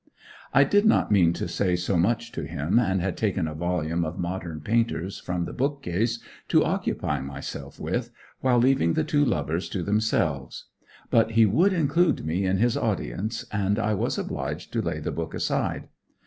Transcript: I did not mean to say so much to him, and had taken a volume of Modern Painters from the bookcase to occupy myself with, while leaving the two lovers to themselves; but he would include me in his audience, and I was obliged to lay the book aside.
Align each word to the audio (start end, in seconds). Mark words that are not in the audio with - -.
I 0.51 0.63
did 0.63 0.83
not 0.87 1.11
mean 1.11 1.31
to 1.33 1.47
say 1.47 1.75
so 1.75 1.95
much 1.95 2.31
to 2.31 2.41
him, 2.43 2.79
and 2.79 2.99
had 3.01 3.15
taken 3.15 3.47
a 3.47 3.53
volume 3.53 4.03
of 4.03 4.17
Modern 4.17 4.59
Painters 4.59 5.19
from 5.19 5.45
the 5.45 5.53
bookcase 5.53 6.17
to 6.47 6.63
occupy 6.65 7.19
myself 7.21 7.79
with, 7.79 8.09
while 8.39 8.57
leaving 8.57 8.93
the 8.93 9.03
two 9.03 9.23
lovers 9.23 9.69
to 9.69 9.83
themselves; 9.83 10.65
but 11.11 11.33
he 11.33 11.45
would 11.45 11.71
include 11.71 12.25
me 12.25 12.47
in 12.47 12.57
his 12.57 12.75
audience, 12.75 13.45
and 13.51 13.77
I 13.77 13.93
was 13.93 14.17
obliged 14.17 14.73
to 14.73 14.81
lay 14.81 14.99
the 14.99 15.11
book 15.11 15.35
aside. 15.35 15.87